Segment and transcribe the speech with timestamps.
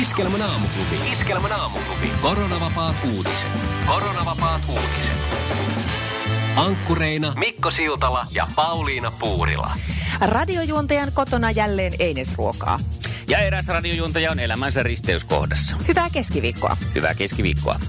[0.00, 1.12] Iskelmän aamuklubi.
[1.12, 2.10] Iskelmän aamuklubi.
[2.22, 3.50] Koronavapaat uutiset.
[3.86, 5.18] Koronavapaat uutiset.
[6.56, 9.70] Ankkureina Mikko Siltala ja Pauliina Puurila.
[10.20, 12.80] Radiojuontajan kotona jälleen einesruokaa.
[13.28, 15.76] Ja eräs radiojuontaja on elämänsä risteyskohdassa.
[15.88, 16.76] Hyvää keskiviikkoa.
[16.94, 17.80] Hyvää keskiviikkoa.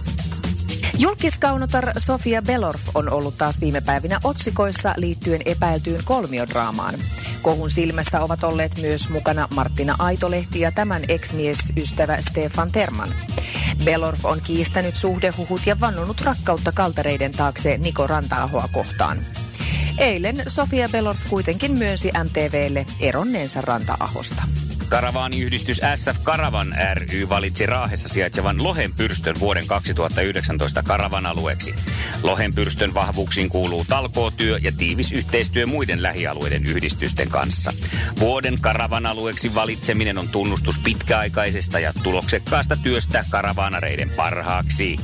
[0.98, 6.94] Julkiskaunotar Sofia Belorf on ollut taas viime päivinä otsikoissa liittyen epäiltyyn kolmiodraamaan.
[7.42, 13.10] Kohun silmässä ovat olleet myös mukana Martina Aitolehti ja tämän ex-miesystävä Stefan Terman.
[13.86, 19.18] Belorf on kiistänyt suhdehuhut ja vannonut rakkautta kaltereiden taakse Niko Rantaahoa kohtaan.
[19.98, 24.44] Eilen Sofia Belorf kuitenkin myönsi MTVlle eronneensa Ranta-ahosta.
[24.90, 31.76] Karavaaniyhdistys SF Karavan ry valitsi Raahessa sijaitsevan Lohenpyrstön vuoden 2019 Karavan-alueeksi.
[32.23, 37.73] Lohenpyrstön vahvuuksiin kuuluu talkootyö ja tiivis yhteistyö muiden lähialueiden yhdistysten kanssa.
[38.20, 44.98] Vuoden Karavan-alueeksi valitseminen on tunnustus pitkäaikaisesta ja tuloksekkaasta työstä karavaanareiden parhaaksi.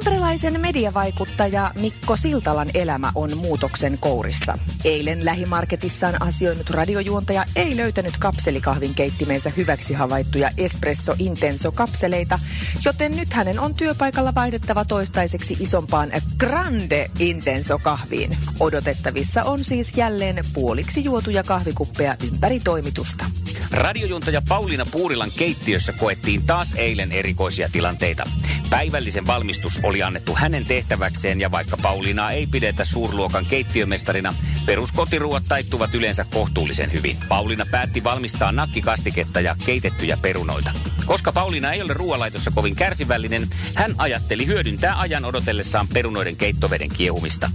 [0.00, 4.58] Tamperelaisen mediavaikuttaja Mikko Siltalan elämä on muutoksen kourissa.
[4.84, 12.38] Eilen lähimarketissaan asioinut radiojuontaja ei löytänyt kapselikahvin keittimensä hyväksi havaittuja Espresso Intenso kapseleita,
[12.84, 18.38] joten nyt hänen on työpaikalla vaihdettava toistaiseksi isompaan Grande Intenso kahviin.
[18.60, 23.24] Odotettavissa on siis jälleen puoliksi juotuja kahvikuppeja ympäri toimitusta.
[23.70, 28.24] Radiojuontaja Pauliina Puurilan keittiössä koettiin taas eilen erikoisia tilanteita.
[28.70, 34.34] Päivällisen valmistus oli annettu hänen tehtäväkseen ja vaikka Pauliinaa ei pidetä suurluokan keittiömestarina,
[34.66, 37.16] peruskotiruot taittuvat yleensä kohtuullisen hyvin.
[37.28, 40.70] Pauliina päätti valmistaa nakkikastiketta ja keitettyjä perunoita.
[41.04, 47.50] Koska Pauliina ei ole ruoalaitossa kovin kärsivällinen, hän ajatteli hyödyntää ajan odotellessaan perunoiden keittoveden kiehumista.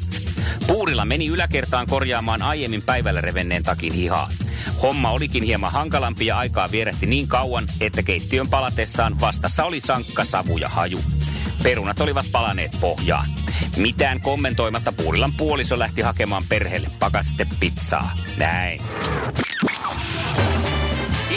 [0.67, 4.29] Puurilla meni yläkertaan korjaamaan aiemmin päivällä revenneen takin hihaa.
[4.81, 10.25] Homma olikin hieman hankalampi ja aikaa vierähti niin kauan, että keittiön palatessaan vastassa oli sankka
[10.25, 10.99] savu ja haju.
[11.65, 13.25] Perunat olivat palaneet pohjaan.
[13.77, 18.11] Mitään kommentoimatta Puurilan puoliso lähti hakemaan perheelle pakaste pizzaa.
[18.37, 18.79] Näin.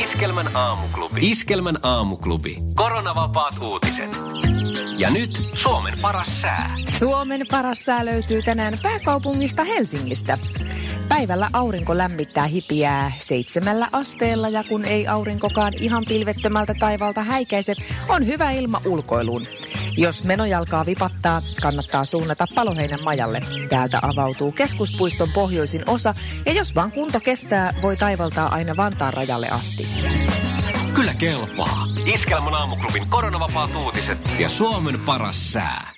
[0.05, 1.31] Iskelmän aamuklubi.
[1.31, 2.57] Iskelmän aamuklubi.
[2.75, 4.19] Koronavapaat uutiset.
[4.99, 6.77] Ja nyt Suomen paras sää.
[6.99, 10.39] Suomen paras sää löytyy tänään pääkaupungista Helsingistä.
[11.09, 17.75] Päivällä aurinko lämmittää hipiää seitsemällä asteella ja kun ei aurinkokaan ihan pilvettömältä taivalta häikäise,
[18.09, 19.47] on hyvä ilma ulkoiluun.
[19.99, 23.41] Jos menojalkaa vipattaa, kannattaa suunnata Paloheinän majalle.
[23.69, 26.15] Täältä avautuu keskuspuiston pohjoisin osa
[26.47, 29.89] ja jos vaan kunto kestää, voi taivaltaa aina Vantaan rajalle asti.
[30.95, 31.87] Kyllä kelpaa.
[32.15, 35.98] Iskelmän aamuklubin koronavapaat uutiset ja Suomen paras sää.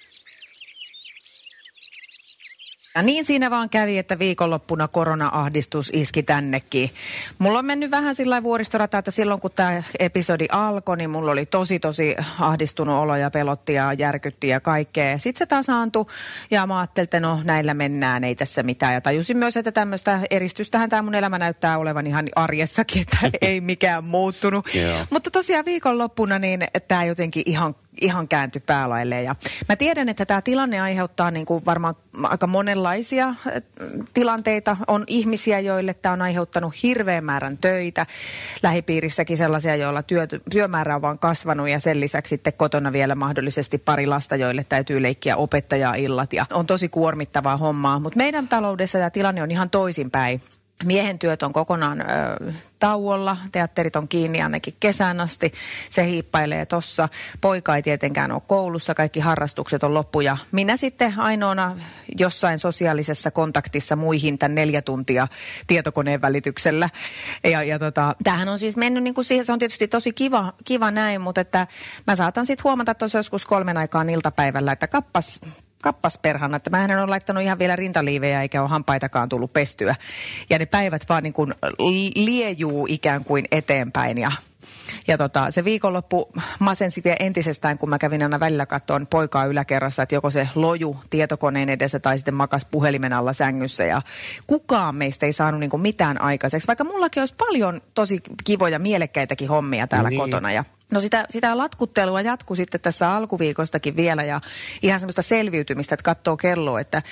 [2.95, 6.91] Ja niin siinä vaan kävi, että viikonloppuna korona-ahdistus iski tännekin.
[7.39, 11.47] Mulla on mennyt vähän sillä vuoristorata, että silloin kun tämä episodi alkoi, niin mulla oli
[11.47, 15.19] tosi tosi ahdistunut olo ja pelotti ja järkytti ja kaikkea.
[15.19, 16.07] Sitten se tasaantui
[16.51, 18.95] ja mä ajattelin, että no näillä mennään, ei tässä mitään.
[18.95, 23.61] Ja tajusin myös, että tämmöistä eristystähän tämä mun elämä näyttää olevan ihan arjessakin, että ei
[23.61, 24.75] mikään muuttunut.
[24.75, 25.07] Joo.
[25.11, 29.25] Mutta tosiaan viikonloppuna niin tämä jotenkin ihan ihan kääntyi päälailleen.
[29.25, 29.35] Ja
[29.69, 33.35] mä tiedän, että tämä tilanne aiheuttaa niin kuin varmaan aika monenlaisia
[34.15, 34.77] tilanteita.
[34.87, 38.07] On ihmisiä, joille tämä on aiheuttanut hirveän määrän töitä.
[38.63, 43.79] Lähipiirissäkin sellaisia, joilla työ, työmäärä on vaan kasvanut ja sen lisäksi sitten kotona vielä mahdollisesti
[43.79, 46.33] pari lasta, joille täytyy leikkiä opettajaa illat.
[46.33, 47.99] Ja on tosi kuormittavaa hommaa.
[47.99, 50.43] Mutta meidän taloudessa tämä tilanne on ihan toisinpäin.
[50.85, 52.05] Miehen työt on kokonaan ö,
[52.79, 55.53] tauolla, teatterit on kiinni ainakin kesään asti.
[55.91, 57.09] Se hiippailee tossa.
[57.41, 60.21] Poika ei tietenkään ole koulussa, kaikki harrastukset on loppu.
[60.21, 61.77] Ja minä sitten ainoana
[62.19, 65.29] jossain sosiaalisessa kontaktissa muihin tämän neljä tuntia
[65.67, 66.89] tietokoneen välityksellä.
[67.45, 70.53] Ja, ja tota, tämähän on siis mennyt niin kuin siihen, se on tietysti tosi kiva,
[70.65, 71.67] kiva näin, mutta että
[72.07, 75.41] mä saatan sitten huomata tuossa joskus kolmen aikaan iltapäivällä, että kappas
[75.83, 79.95] kappas perhana, että mä en ole laittanut ihan vielä rintaliivejä eikä ole hampaitakaan tullut pestyä.
[80.51, 81.55] Ja ne päivät vaan niin kuin
[82.15, 84.33] liejuu ikään kuin eteenpäin ja
[85.09, 90.03] ja tota, se viikonloppu masensi vielä entisestään, kun mä kävin aina välillä katsomaan poikaa yläkerrassa,
[90.03, 93.85] että joko se loju tietokoneen edessä tai sitten makas puhelimen alla sängyssä.
[93.85, 94.03] Ja
[94.47, 99.49] kukaan meistä ei saanut niin kuin mitään aikaiseksi, vaikka mullakin olisi paljon tosi kivoja, mielekkäitäkin
[99.49, 100.21] hommia täällä Niin.
[100.21, 100.53] kotona.
[100.53, 104.41] Ja No sitä, sitä latkuttelua jatkuu sitten tässä alkuviikostakin vielä ja
[104.83, 107.03] ihan semmoista selviytymistä, että katsoo kelloa, että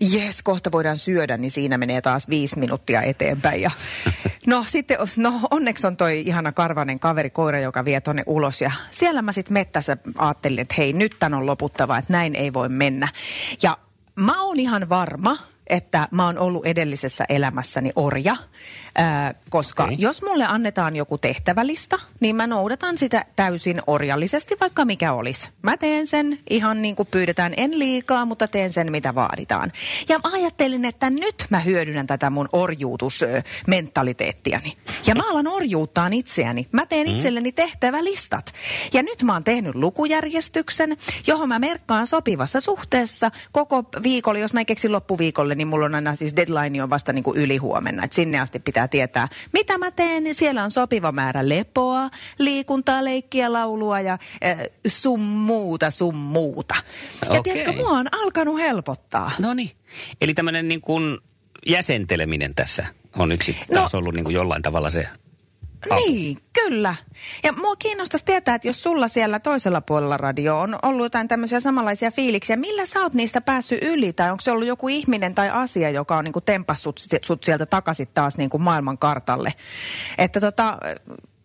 [0.00, 3.62] jes, kohta voidaan syödä, niin siinä menee taas viisi minuuttia eteenpäin.
[3.62, 3.70] Ja
[4.46, 8.70] no sitten, no onneksi on toi ihana karvanen kaveri koira, joka vie tonne ulos ja
[8.90, 12.68] siellä mä sitten mettässä ajattelin, että hei nyt tän on loputtava, että näin ei voi
[12.68, 13.08] mennä.
[13.62, 13.78] Ja
[14.16, 18.36] mä oon ihan varma, että mä oon ollut edellisessä elämässäni orja,
[18.94, 19.96] ää, koska okay.
[19.98, 25.48] jos mulle annetaan joku tehtävälista, niin mä noudatan sitä täysin orjallisesti, vaikka mikä olisi.
[25.62, 29.72] Mä teen sen ihan niin kuin pyydetään, en liikaa, mutta teen sen mitä vaaditaan.
[30.08, 34.76] Ja mä ajattelin, että nyt mä hyödynnän tätä mun orjuutusmentaliteettiani.
[35.06, 36.68] Ja mä alan orjuuttaan itseäni.
[36.72, 37.12] Mä teen mm.
[37.12, 38.52] itselleni tehtävälistat.
[38.92, 40.96] Ja nyt mä oon tehnyt lukujärjestyksen,
[41.26, 45.94] johon mä merkkaan sopivassa suhteessa koko viikolla, jos mä en keksi loppuviikolle, niin mulla on
[45.94, 48.04] aina siis deadline on vasta niin kuin ylihuomenna.
[48.04, 53.04] Että sinne asti pitää tietää, mitä mä teen, niin siellä on sopiva määrä lepoa, liikuntaa,
[53.04, 54.12] leikkiä, laulua ja
[54.44, 54.56] äh,
[54.86, 56.74] sun muuta, sun muuta.
[57.24, 57.42] Ja Okei.
[57.54, 59.32] tiedätkö, mua on alkanut helpottaa.
[59.38, 59.70] No niin.
[60.20, 61.18] Eli tämmöinen niin kuin
[61.66, 62.86] jäsenteleminen tässä
[63.18, 63.74] on nyt sitten No.
[63.80, 65.08] taas ollut niin kuin jollain tavalla se
[65.90, 66.94] Niin, kyllä.
[67.42, 71.60] Ja mua kiinnostaisi tietää, että jos sulla siellä toisella puolella radio on ollut jotain tämmöisiä
[71.60, 74.12] samanlaisia fiiliksiä, millä sä oot niistä päässyt yli?
[74.12, 78.08] Tai onko se ollut joku ihminen tai asia, joka on niinku tempassut sut sieltä takaisin
[78.14, 79.52] taas niinku maailman kartalle?
[80.18, 80.78] Että tota,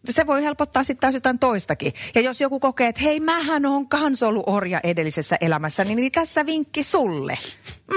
[0.09, 1.93] se voi helpottaa sitten taas jotain toistakin.
[2.15, 6.45] Ja jos joku kokee, että hei, mähän on kans ollut orja edellisessä elämässä, niin tässä
[6.45, 7.37] vinkki sulle.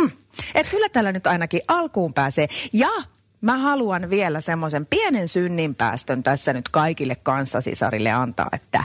[0.01, 0.11] Mm.
[0.55, 2.49] Että kyllä tällä nyt ainakin alkuun pääsee.
[2.73, 2.91] Ja
[3.43, 8.85] mä haluan vielä semmoisen pienen synninpäästön tässä nyt kaikille kanssasisarille antaa, että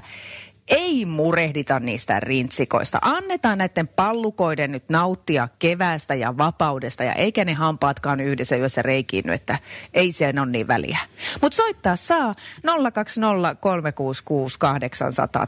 [0.67, 2.99] ei murehdita niistä rintsikoista.
[3.01, 9.33] Annetaan näiden pallukoiden nyt nauttia keväästä ja vapaudesta ja eikä ne hampaatkaan yhdessä yössä reikiinny,
[9.33, 9.59] että
[9.93, 10.97] ei se ole niin väliä.
[11.41, 12.35] Mutta soittaa saa
[12.67, 12.71] 020366800.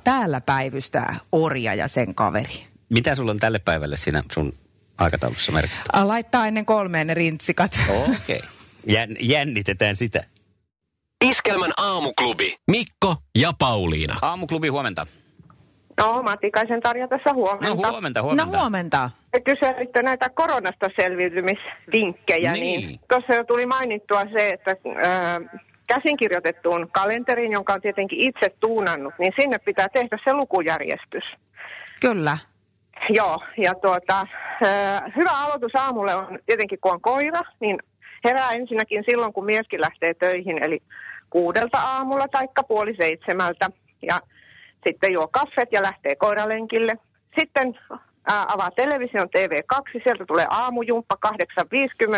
[0.04, 2.66] Täällä päivystää Orja ja sen kaveri.
[2.90, 4.54] Mitä sulla on tälle päivälle siinä sun
[4.98, 5.84] aikataulussa merkitty?
[6.04, 7.80] Laittaa ennen kolmeen ne rintsikat.
[7.90, 8.38] Okei.
[8.38, 8.40] Okay.
[8.88, 10.24] Jän, jännitetään sitä.
[11.26, 12.56] Iskelmän aamuklubi.
[12.72, 14.16] Mikko ja Pauliina.
[14.22, 15.08] Aamuklubi huomenta.
[16.00, 17.70] No, Matikaisen Tarja tässä huomenta.
[17.70, 18.46] No huomenta, huomenta.
[18.46, 19.10] No huomenta.
[19.32, 22.88] Te kyselitte näitä koronasta selviytymisvinkkejä, niin, Niin.
[22.88, 29.14] niin tuossa jo tuli mainittua se, että äh, käsinkirjoitettuun kalenteriin, jonka on tietenkin itse tuunannut,
[29.20, 31.24] niin sinne pitää tehdä se lukujärjestys.
[32.02, 32.38] Kyllä.
[33.10, 34.20] Joo, ja tuota,
[34.66, 37.78] äh, hyvä aloitus aamulle on tietenkin, kun on koira, niin
[38.24, 40.82] herää ensinnäkin silloin, kun mieskin lähtee töihin, eli
[41.30, 43.70] kuudelta aamulla tai puoli seitsemältä.
[44.02, 44.22] Ja
[44.88, 46.94] sitten juo kaffet ja lähtee koiralenkille.
[47.40, 47.80] Sitten
[48.28, 51.34] ää, avaa television TV2, sieltä tulee aamujumppa 8.50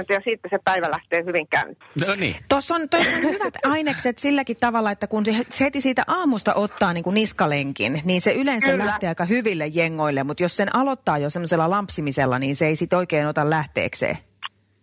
[0.09, 2.07] ja siitä se päivä lähtee hyvin käyntiin.
[2.07, 2.35] No niin.
[2.49, 6.53] Tuossa on, tuossa on hyvät ainekset silläkin tavalla, että kun se se heti siitä aamusta
[6.53, 8.85] ottaa niin kuin niskalenkin, niin se yleensä Kyllä.
[8.85, 12.99] lähtee aika hyville jengoille, mutta jos sen aloittaa jo semmoisella lampsimisella, niin se ei sitten
[12.99, 14.17] oikein ota lähteekseen.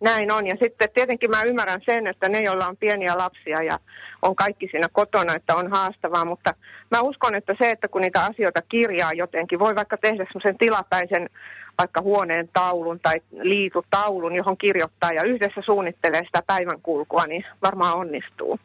[0.01, 0.47] Näin on.
[0.47, 3.79] Ja sitten tietenkin mä ymmärrän sen, että ne, joilla on pieniä lapsia ja
[4.21, 6.53] on kaikki siinä kotona, että on haastavaa, mutta
[6.91, 11.29] mä uskon, että se, että kun niitä asioita kirjaa jotenkin, voi vaikka tehdä semmoisen tilapäisen
[11.77, 17.97] vaikka huoneen taulun tai liitutaulun, johon kirjoittaa ja yhdessä suunnittelee sitä päivän kulkua, niin varmaan
[17.97, 18.59] onnistuu.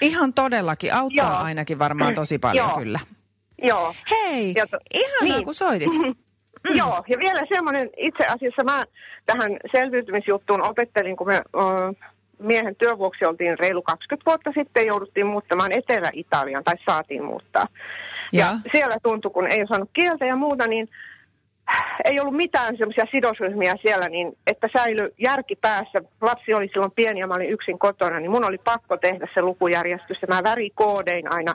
[0.00, 1.36] Ihan todellakin, auttaa Joo.
[1.44, 2.78] ainakin varmaan tosi paljon Joo.
[2.78, 3.00] kyllä.
[3.62, 3.94] Joo.
[4.10, 5.44] Hei, Ja to- ihanaa niin.
[5.44, 5.88] kun soitit.
[6.74, 8.84] Joo, ja vielä semmoinen, itse asiassa mä
[9.26, 11.60] tähän selviytymisjuttuun opettelin, kun me ö,
[12.38, 17.66] miehen työvuoksi oltiin reilu 20 vuotta sitten, jouduttiin muuttamaan Etelä-Italiaan, tai saatiin muuttaa.
[18.32, 18.52] Ja, Ja?
[18.72, 20.88] siellä tuntui, kun ei osannut kieltä ja muuta, niin
[22.04, 26.02] ei ollut mitään semmoisia sidosryhmiä siellä, niin että säilyi järki päässä.
[26.20, 29.42] Lapsi oli silloin pieni ja mä olin yksin kotona, niin mun oli pakko tehdä se
[29.42, 30.18] lukujärjestys.
[30.22, 31.54] Ja mä värikoodein aina,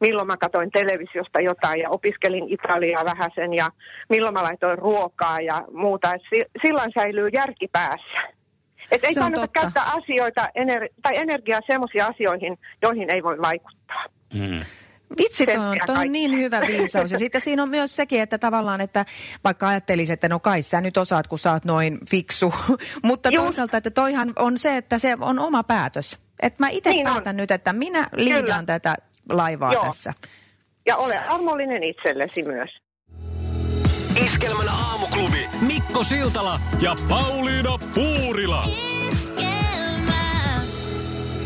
[0.00, 3.70] milloin mä katsoin televisiosta jotain ja opiskelin Italiaa vähäsen ja
[4.08, 6.14] milloin mä laitoin ruokaa ja muuta.
[6.14, 8.18] Et si- silloin säilyy järki päässä.
[8.90, 9.60] Et ei on kannata totta.
[9.60, 14.04] käyttää asioita ener- tai energiaa semmoisiin asioihin, joihin ei voi vaikuttaa.
[14.34, 14.60] Mm.
[15.18, 17.12] Vitsi, toi on, toi on niin hyvä viisaus.
[17.12, 19.04] Ja sitten siinä on myös sekin, että tavallaan, että
[19.44, 22.54] vaikka ajattelisi, että no kai sä nyt osaat, kun sä oot noin fiksu.
[23.04, 23.44] Mutta Juu.
[23.44, 26.18] toisaalta, että toihan on se, että se on oma päätös.
[26.42, 27.12] Että mä itse Niin on.
[27.14, 28.62] päätän nyt, että minä liidaan Kyllä.
[28.66, 28.94] tätä
[29.28, 29.84] laivaa Joo.
[29.84, 30.12] tässä.
[30.86, 32.70] Ja ole armollinen itsellesi myös.
[34.24, 35.48] Iskelmän aamuklubi.
[35.66, 38.64] Mikko Siltala ja Pauliina Puurila.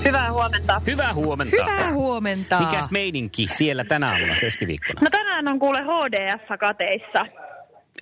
[0.05, 0.83] Hyvää huomenta.
[0.87, 1.57] Hyvää huomenta.
[1.65, 2.61] Hyvää huomenta.
[2.61, 5.01] Mikäs meininki siellä tänä aamuna keskiviikkona?
[5.01, 7.27] No tänään on kuule HDF-kateissa.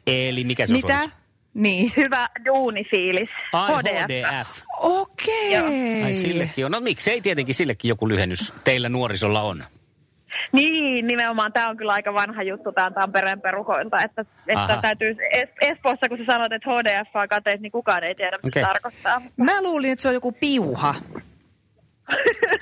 [0.06, 1.00] Eli mikä se Mitä?
[1.00, 1.19] olisi?
[1.54, 1.92] Niin.
[1.96, 3.28] Hyvä duunifiilis.
[3.52, 4.48] Ai HDF.
[4.78, 5.56] Okei.
[6.04, 6.72] Ai sillekin on.
[6.72, 9.64] No miksei tietenkin sillekin joku lyhennys teillä nuorisolla on?
[10.52, 11.52] Niin, nimenomaan.
[11.52, 13.96] Tämä on kyllä aika vanha juttu, tämä Tampereen perukoilta.
[14.04, 18.14] Että, että täytyy, es, Espoossa, kun sä sanot, että HDF on kateet, niin kukaan ei
[18.14, 18.62] tiedä, mitä Okei.
[18.62, 19.22] se tarkoittaa.
[19.36, 20.94] Mä luulin, että se on joku piuha.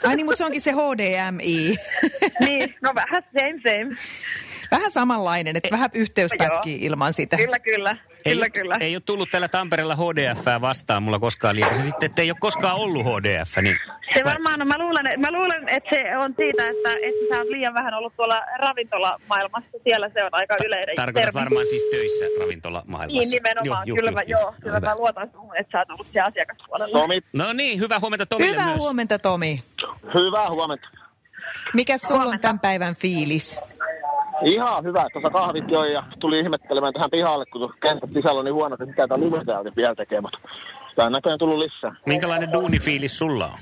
[0.07, 1.76] Ai niin, mutta se onkin se HDMI.
[2.47, 3.97] niin, no vähän same same.
[4.71, 6.49] Vähän samanlainen, että vähän yhteys Joo.
[6.49, 7.37] pätkii ilman sitä.
[7.37, 7.97] Kyllä, kyllä.
[8.25, 8.75] Ei, Kyllä, kyllä.
[8.81, 11.75] ei ole tullut täällä Tampereella HDF vastaan mulla koskaan liikaa.
[11.77, 13.77] Se sitten, että ei ole koskaan ollut HDF, niin...
[14.19, 17.49] Se varmaan, no mä luulen, mä luulen, että se on siitä, että, että sä oot
[17.49, 19.71] liian vähän ollut tuolla ravintolamaailmassa.
[19.85, 21.41] Siellä se on aika yleinen Tarkoitat termi.
[21.41, 23.21] varmaan siis töissä ravintolamaailmassa.
[23.21, 23.87] Niin, nimenomaan.
[23.97, 24.87] kyllä, mä, joo, kyllä Hyvä.
[24.89, 26.99] mä luotan suhun, että sä oot ollut siellä asiakaspuolella.
[26.99, 28.79] Tomi, No niin, hyvää huomenta Tomille Hyvää myös.
[28.79, 29.63] huomenta, Tomi.
[30.15, 30.89] hyvää huomenta.
[31.75, 33.59] Mikä sulla on tämän päivän fiilis?
[34.42, 38.45] Ihan hyvä, tuossa kahvit joi ja tuli ihmettelemään tähän pihalle, kun tuossa kentät sisällä on
[38.45, 40.38] niin huono, että mitä tämä lumia täältä vielä tekee, mutta
[40.90, 41.95] sitä on näköjään tullut lisää.
[42.07, 43.59] Minkälainen duunifiilis sulla on?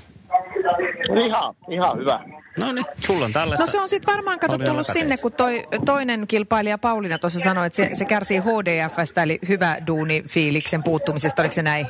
[1.25, 2.19] Ihan, ihan hyvä.
[2.57, 3.65] No niin, sulla on tällaista.
[3.65, 4.93] No se on sitten varmaan kato tullut Lakateessa.
[4.93, 9.75] sinne, kun toi, toinen kilpailija Pauliina tuossa sanoi, että se, se kärsii HDFstä, eli hyvä
[9.87, 11.87] duuni fiiliksen puuttumisesta, oliko se näin?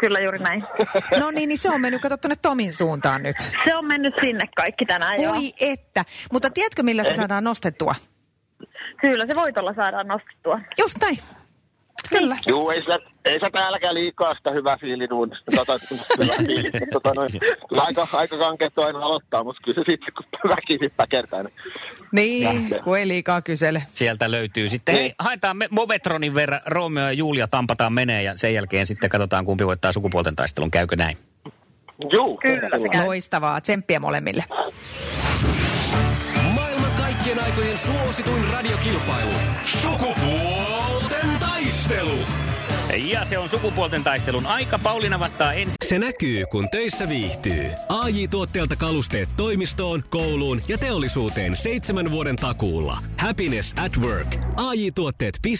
[0.00, 0.64] Kyllä juuri näin.
[1.20, 3.36] No niin, niin se on mennyt, kato tuonne Tomin suuntaan nyt.
[3.38, 5.30] Se on mennyt sinne kaikki tänään jo.
[5.30, 6.04] Voi että.
[6.32, 7.94] Mutta tiedätkö, millä se saadaan nostettua?
[9.00, 10.60] Kyllä, se voitolla saadaan nostettua.
[10.78, 11.18] Just näin.
[12.10, 12.36] Kyllä.
[12.48, 15.44] Juu, ei se, ei se täälläkään liikaa sitä hyvää fiiliduunista.
[15.56, 15.72] Tota,
[16.22, 17.30] hyvä fiilis, mutta tota, noin,
[17.68, 21.54] kyllä aika, aika kankeet aina aloittaa, mutta kyllä se sitten, kun väki hyppää kertaa, niin
[22.12, 22.78] Niin, Lähtee.
[22.78, 23.82] kun ei liikaa kysele.
[23.92, 24.94] Sieltä löytyy sitten.
[24.94, 29.44] Hei, haetaan me Movetronin verran Romeo ja Julia tampataan menee ja sen jälkeen sitten katsotaan
[29.44, 30.70] kumpi voittaa sukupuolten taistelun.
[30.70, 31.16] Käykö näin?
[32.12, 32.36] juu.
[32.42, 33.06] Kyllä, käy.
[33.06, 33.60] Loistavaa.
[33.60, 34.44] Tsemppiä molemmille.
[36.54, 39.30] Maailman kaikkien aikojen suosituin radiokilpailu.
[39.62, 40.55] Sukupuolten
[41.88, 42.18] taistelu.
[42.96, 44.78] Ja se on sukupuolten taistelun aika.
[44.78, 45.76] Pauliina vastaa ensin.
[45.84, 47.70] Se näkyy, kun töissä viihtyy.
[47.88, 52.98] ai tuotteelta kalusteet toimistoon, kouluun ja teollisuuteen seitsemän vuoden takuulla.
[53.20, 54.36] Happiness at work.
[54.56, 55.56] ai tuotteetfi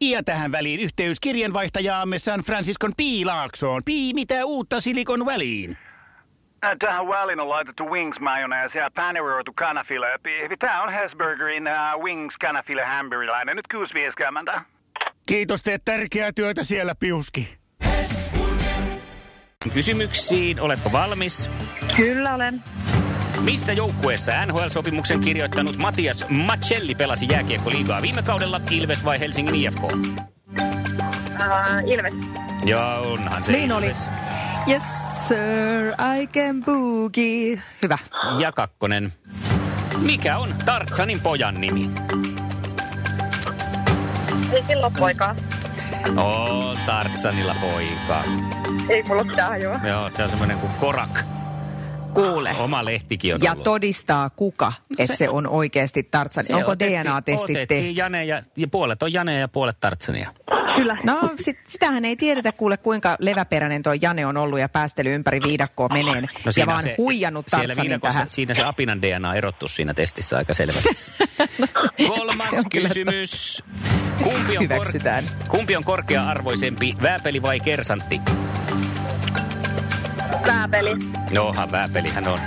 [0.00, 3.82] Ja tähän väliin yhteys kirjanvaihtajaamme San Franciscon Piilaaksoon.
[3.84, 5.78] Pii, mitä uutta Silikon väliin?
[6.64, 10.06] Äh, Tähän väliin on laitettu wings mayonnaise ja paneroitu kanafila.
[10.58, 13.56] Tämä on Hesburgerin uh, wings kanafila hamburilainen.
[13.56, 13.66] Nyt
[14.54, 14.73] 6.50.
[15.26, 17.56] Kiitos, teet tärkeää työtä siellä, Piuski.
[19.72, 21.50] Kysymyksiin, oletko valmis?
[21.96, 22.64] Kyllä olen.
[23.40, 29.82] Missä joukkueessa NHL-sopimuksen kirjoittanut Matias Macelli pelasi jääkiekkoliigaa viime kaudella Ilves vai Helsingin IFK?
[29.82, 29.92] Uh,
[31.86, 32.14] Ilves.
[32.64, 33.86] Ja onhan se Niin oli.
[33.86, 34.10] Ilves.
[34.68, 34.82] Yes,
[35.28, 35.36] sir,
[36.20, 37.62] I can boogie.
[37.82, 37.98] Hyvä.
[38.38, 39.12] Ja kakkonen.
[39.98, 41.90] Mikä on Tartsanin pojan nimi?
[44.54, 45.36] Ei silloin poikaa.
[46.16, 48.22] Oo, Tartsanilla poika.
[48.88, 49.80] Ei mulla ole mitään hajoa.
[49.88, 51.18] Joo, se on semmoinen kuin Korak.
[52.14, 52.50] Kuule.
[52.58, 53.64] Oma lehtikin on Ja ollut.
[53.64, 56.44] todistaa kuka, että se on oikeasti Tartsan.
[56.44, 57.90] Se Onko otettiin- DNA-testit tehty?
[57.90, 60.30] Jane ja, ja puolet on Jane ja puolet Tartsania.
[60.76, 60.96] Kyllä.
[61.04, 65.40] No, sit, sitähän ei tiedetä kuule, kuinka leväperäinen tuo Jane on ollut ja päästely ympäri
[65.42, 66.14] viidakkoa menee.
[66.14, 68.30] ja No siinä vaan se- huijannut Tartsanin tähän.
[68.30, 70.88] Siinä se apinan DNA erottu siinä testissä aika selvästi.
[72.08, 73.62] Kolmas se on kyllä kysymys.
[74.22, 75.24] Kumpi on, Hyväksytään.
[75.48, 78.20] kumpi on korkea-arvoisempi, vääpeli vai kersantti?
[80.46, 80.90] Pääpeli.
[81.30, 82.38] Nohan vääpelihän on.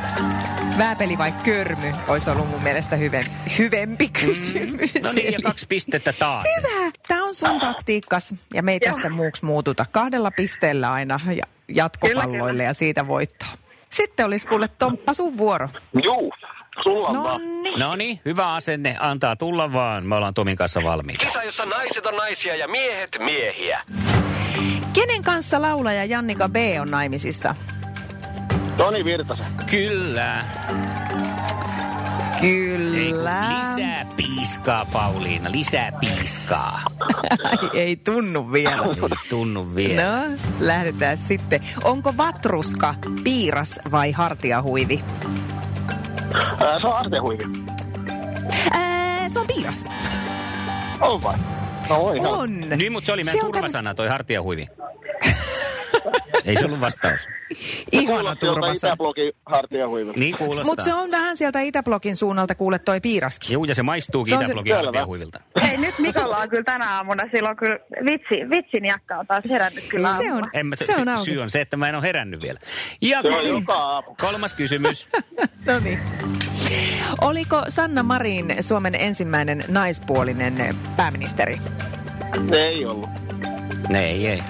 [0.78, 3.26] Vääpeli vai körmy olisi ollut mun mielestä hyvem,
[3.58, 4.94] hyvempi kysymys.
[5.04, 6.46] No niin, ja kaksi pistettä taas.
[6.58, 6.92] Hyvä.
[7.08, 9.86] Tämä on sun taktiikkas ja me ei tästä muuksi muututa.
[9.92, 13.50] Kahdella pisteellä aina ja jatkopalloille ja siitä voittoa.
[13.90, 15.70] Sitten olisi kuule Tomppa sun vuoro.
[16.04, 16.34] Juu,
[16.84, 17.42] sulla No vaan.
[17.64, 17.80] niin.
[17.80, 18.96] No niin, hyvä asenne.
[19.00, 20.06] Antaa tulla vaan.
[20.06, 21.26] Me ollaan Tomin kanssa valmiita.
[21.26, 23.82] Kisa, jossa naiset on naisia ja miehet miehiä.
[24.94, 27.56] Kenen kanssa laulaja Jannika B on naimisissa?
[28.78, 29.46] Toni Virtasen.
[29.70, 30.46] Kyllä.
[32.36, 33.42] Ei, Kyllä.
[33.60, 35.52] lisää piiskaa, Pauliina.
[35.52, 36.82] Lisää piiskaa.
[37.44, 38.72] Ai, ei tunnu vielä.
[38.84, 40.04] Ei tunnu vielä.
[40.06, 41.62] No, lähdetään sitten.
[41.84, 45.04] Onko vatruska piiras vai hartiahuivi?
[46.36, 47.44] Ää, se on hartiahuivi.
[48.72, 49.86] Ää, se on piiras.
[51.02, 51.36] On vai?
[51.90, 52.02] No.
[52.32, 52.60] On.
[52.60, 54.68] Niin, mutta se oli meidän Se on turvasana, toi hartiahuivi.
[56.48, 57.22] Ei se ollut vastaus.
[57.92, 58.36] Ihana.
[58.76, 60.12] Itäblogin hartiahuivi.
[60.12, 60.66] Niin kuulostaa.
[60.66, 63.54] Mutta se on vähän sieltä Itäblogin suunnalta kuule toi piiraskin.
[63.54, 64.84] Juu, ja se maistuukin Se se- Itäblogin Selvä.
[64.86, 65.40] hartiahuivilta.
[65.68, 67.24] Hei, nyt Mikolla on kyllä tänä aamuna.
[67.36, 67.78] Silloin kyllä
[68.12, 71.32] vitsi, vitsin jakka on taas herännyt kyllä Se on, En mä, se, se on auki.
[71.32, 72.60] syy on se, että mä en ole herännyt vielä.
[73.02, 74.16] Ja Se on joka aamu.
[74.22, 75.08] kolmas kysymys.
[75.66, 76.00] No niin.
[77.22, 81.58] Oliko Sanna Marin Suomen ensimmäinen naispuolinen pääministeri?
[82.52, 83.10] Ei ollut.
[83.90, 84.44] Ne, ei, ei.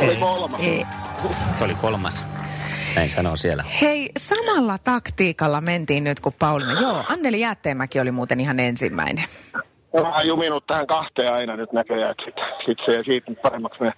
[0.00, 0.16] Oli ei.
[0.16, 0.60] kolmas.
[0.60, 0.86] Ei.
[1.56, 2.26] Se oli kolmas.
[2.96, 3.64] Näin sanoo siellä.
[3.82, 6.80] Hei, samalla taktiikalla mentiin nyt kuin Pauliina.
[6.80, 9.24] Joo, Anneli Jäätteenmäki oli muuten ihan ensimmäinen.
[10.02, 12.34] Vähän juminut tähän kahteen aina nyt näköjään, että sit,
[12.66, 13.94] sit se ja siitä nyt paremmaksi menee.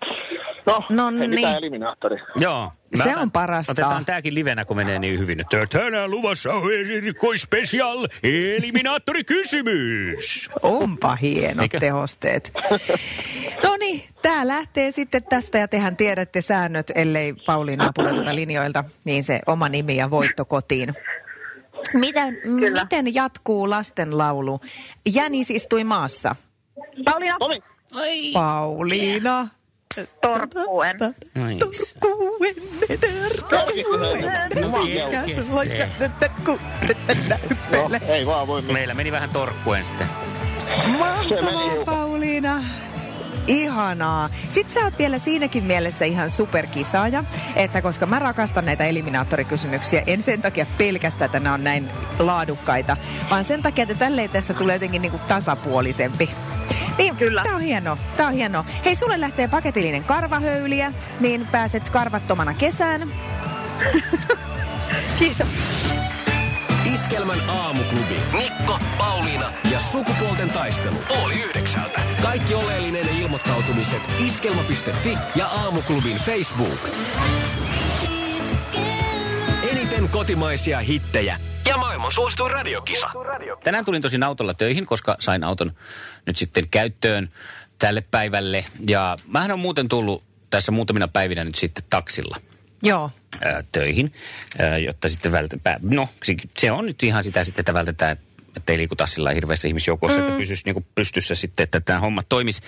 [0.66, 1.30] No, No ei niin.
[1.30, 2.16] mitään eliminaattori.
[2.36, 2.72] Joo.
[2.94, 3.72] Se Mä- on parasta.
[3.72, 5.38] Otetaan tääkin livenä, kun menee niin hyvin.
[5.72, 10.50] Tänään luvassa on erikoispecial eliminaattorikysymys.
[10.62, 11.80] Onpa hienot Eikö?
[11.80, 12.52] tehosteet.
[13.64, 19.24] No niin, tää lähtee sitten tästä ja tehän tiedätte säännöt, ellei Pauliina pudoteta linjoilta, niin
[19.24, 20.94] se oma nimi ja voitto kotiin.
[21.94, 24.60] Miten, miten jatkuu lastenlaulu?
[25.14, 26.36] Jänis istui maassa.
[27.04, 29.38] Pauliina, niin, Pauliina.
[29.40, 29.46] Ai.
[30.22, 30.96] Torkkuen
[37.72, 38.78] no, ei vaan voi mitään.
[38.78, 40.06] Meillä meni vähän torkkuen sitten.
[40.66, 41.84] Se meni Mahtavaa.
[41.84, 42.62] Pauliina.
[43.46, 44.30] Ihanaa.
[44.48, 47.24] Sitten sä oot vielä siinäkin mielessä ihan superkisaaja,
[47.56, 52.96] että koska mä rakastan näitä eliminaattorikysymyksiä, en sen takia pelkästään, että nämä on näin laadukkaita,
[53.30, 56.30] vaan sen takia, että tälleen tästä tulee jotenkin niinku tasapuolisempi.
[56.98, 57.42] Niin, Kyllä.
[57.42, 58.64] Tää on hieno, tää on hieno.
[58.84, 63.08] Hei, sulle lähtee paketillinen karvahöyliä, niin pääset karvattomana kesään.
[65.18, 65.48] Kiitos.
[67.04, 68.20] Iskelmän aamuklubi.
[68.32, 70.96] Mikko, Pauliina ja sukupuolten taistelu.
[71.08, 72.00] Oli yhdeksältä.
[72.22, 76.88] Kaikki oleellinen ilmoittautumiset iskelma.fi ja aamuklubin Facebook.
[79.70, 83.10] Eniten kotimaisia hittejä ja maailman suosituin radiokisa.
[83.64, 85.72] Tänään tulin tosin autolla töihin, koska sain auton
[86.26, 87.28] nyt sitten käyttöön
[87.78, 88.64] tälle päivälle.
[88.88, 92.36] Ja mähän on muuten tullut tässä muutamina päivinä nyt sitten taksilla
[92.84, 93.10] Joo.
[93.72, 94.12] töihin,
[94.84, 96.08] jotta sitten vältetään, no
[96.58, 98.16] se, on nyt ihan sitä sitten, että vältetään
[98.56, 100.24] että ei liikuta sillä hirveässä ihmisjoukossa, mm.
[100.24, 102.62] että pysyisi niin kuin pystyssä sitten, että tämä homma toimisi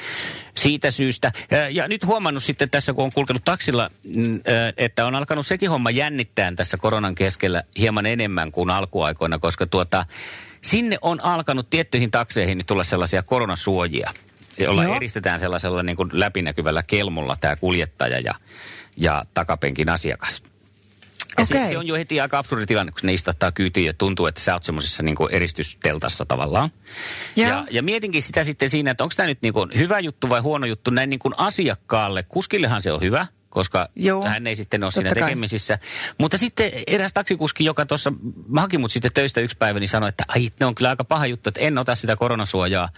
[0.56, 1.32] siitä syystä.
[1.70, 4.40] Ja nyt huomannut sitten tässä, kun on kulkenut taksilla, mm,
[4.76, 10.06] että on alkanut sekin homma jännittää tässä koronan keskellä hieman enemmän kuin alkuaikoina, koska tuota,
[10.62, 14.10] sinne on alkanut tiettyihin takseihin tulla sellaisia koronasuojia,
[14.58, 14.96] jolla Joo.
[14.96, 18.34] eristetään sellaisella niin kuin läpinäkyvällä kelmulla tämä kuljettaja ja,
[18.96, 20.42] ja takapenkin asiakas.
[21.38, 21.70] Ja se, Okei.
[21.70, 24.54] se on jo heti aika absurdi tilanne, kun ne istattaa kyytiin ja tuntuu, että sä
[24.54, 26.70] oot semmoisessa niin eristysteltassa tavallaan.
[27.36, 27.48] Joo.
[27.48, 30.40] Ja, ja mietinkin sitä sitten siinä, että onko tämä nyt niin kuin hyvä juttu vai
[30.40, 32.22] huono juttu näin niin kuin asiakkaalle.
[32.22, 33.26] Kuskillehan se on hyvä,
[33.56, 35.22] koska Joo, hän ei sitten ole siinä kai.
[35.22, 35.78] tekemisissä.
[36.18, 38.12] Mutta sitten eräs taksikuski, joka tuossa
[38.56, 41.26] haki mut sitten töistä yksi päivä, niin sanoi, että ai, ne on kyllä aika paha
[41.26, 42.88] juttu, että en ota sitä koronasuojaa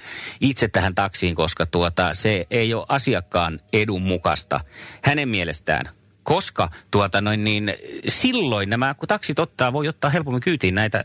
[0.41, 4.61] itse tähän taksiin, koska tuota, se ei ole asiakkaan edun mukaista
[5.03, 5.89] hänen mielestään.
[6.23, 7.75] Koska tuota noin niin,
[8.09, 11.05] silloin nämä, kun taksit ottaa, voi ottaa helpommin kyytiin näitä,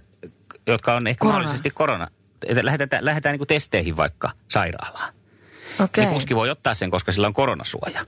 [0.68, 1.38] jotka on ehkä Korona.
[1.38, 2.08] mahdollisesti korona.
[2.48, 5.14] Että Lähdetään, lähdetään niin testeihin vaikka sairaalaan.
[5.80, 6.04] Okei.
[6.06, 8.06] Niin kuski voi ottaa sen, koska sillä on koronasuoja.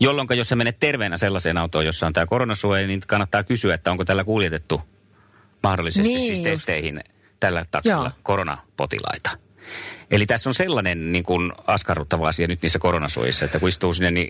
[0.00, 3.90] Jolloin jos sä menet terveenä sellaiseen autoon, jossa on tämä koronasuoja, niin kannattaa kysyä, että
[3.90, 4.80] onko tällä kuljetettu
[5.62, 6.42] mahdollisesti Niin siis just.
[6.42, 7.00] testeihin
[7.40, 8.10] tällä taksilla Joo.
[8.22, 9.30] koronapotilaita.
[10.10, 14.10] Eli tässä on sellainen niin kuin askarruttava asia nyt niissä koronasuojissa, että kun istuu sinne,
[14.10, 14.28] niin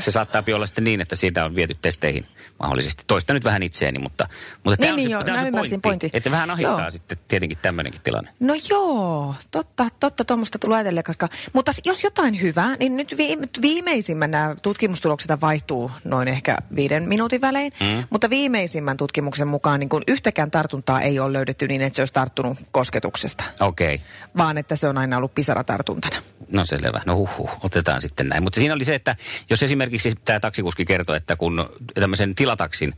[0.00, 2.26] se saattaa olla sitten niin, että siitä on viety testeihin
[2.60, 3.04] mahdollisesti.
[3.06, 4.28] Toista nyt vähän itseäni, mutta,
[4.64, 6.10] mutta tämä Niin, on, niin se, joo, tämä mä on se pointti, pointin.
[6.12, 6.90] että vähän ahistaa Joo.
[6.90, 8.30] sitten tietenkin tämmöinenkin tilanne.
[8.40, 13.38] No joo, totta, totta tuommoista tulee ajatella, koska, mutta jos jotain hyvää, niin nyt vi,
[13.62, 18.04] viimeisimmän nämä tutkimustulokset vaihtuu noin ehkä viiden minuutin välein, mm.
[18.10, 22.14] mutta viimeisimmän tutkimuksen mukaan niin kun yhtäkään tartuntaa ei ole löydetty niin, että se olisi
[22.14, 23.94] tarttunut kosketuksesta, Okei.
[23.94, 24.06] Okay.
[24.36, 26.16] vaan että se on aina ollut pisaratartuntana.
[26.50, 27.00] No selvä.
[27.06, 28.42] No huhhuh, otetaan sitten näin.
[28.42, 29.16] Mutta siinä oli se, että
[29.50, 32.94] jos esimerkiksi tämä taksikuski kertoi, että kun tämmöisen tilataksin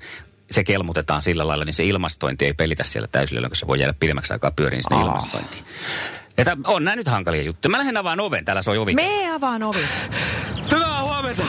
[0.50, 3.94] se kelmutetaan sillä lailla, niin se ilmastointi ei pelitä siellä täysillä, jolloin se voi jäädä
[4.00, 5.02] pidemmäksi aikaa pyöriin sinne Aa.
[5.02, 5.64] ilmastointiin.
[6.38, 7.70] Että on nämä nyt hankalia juttuja.
[7.70, 8.94] Mä lähden avaan oven, täällä soi ovi.
[8.94, 9.78] Me avaan ovi.
[10.70, 11.44] Hyvää huomenta!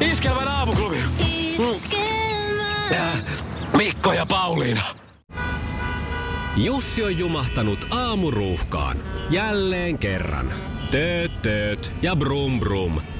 [0.00, 0.98] Iskelmän aamuklubi.
[2.92, 3.22] Äh,
[3.76, 4.82] Mikko ja Pauliina.
[6.56, 8.96] Jussi on jumahtanut aamuruuhkaan.
[9.30, 10.52] Jälleen kerran.
[10.90, 13.00] Tööt, tööt ja brum brum.